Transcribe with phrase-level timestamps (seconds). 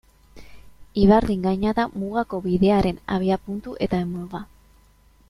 [1.01, 4.43] Ibardin gaina da Mugako Bidearen abiapuntu eta helmuga.